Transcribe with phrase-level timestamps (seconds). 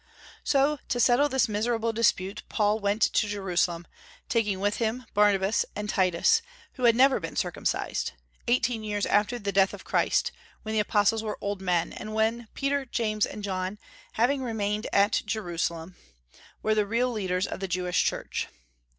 [0.43, 3.85] So, to settle this miserable dispute, Paul went to Jerusalem,
[4.29, 6.41] taking with him Barnabas and Titus,
[6.73, 8.13] who had never been circumcised,
[8.47, 10.31] eighteen years after the death of Jesus,
[10.63, 13.77] when the apostles were old men, and when Peter, James, and John,
[14.13, 15.95] having remained at Jerusalem,
[16.63, 18.47] were the real leaders of the Jewish Church.